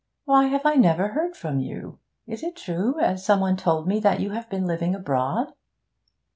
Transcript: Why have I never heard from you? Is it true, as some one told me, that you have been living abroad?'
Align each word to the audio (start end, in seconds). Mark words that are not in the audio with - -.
Why 0.25 0.45
have 0.47 0.65
I 0.65 0.73
never 0.77 1.09
heard 1.09 1.37
from 1.37 1.59
you? 1.59 1.99
Is 2.25 2.41
it 2.41 2.55
true, 2.55 2.99
as 2.99 3.23
some 3.23 3.39
one 3.39 3.55
told 3.55 3.87
me, 3.87 3.99
that 3.99 4.19
you 4.19 4.31
have 4.31 4.49
been 4.49 4.65
living 4.65 4.95
abroad?' 4.95 5.53